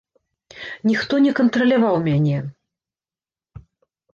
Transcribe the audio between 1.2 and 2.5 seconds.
не кантраляваў мяне.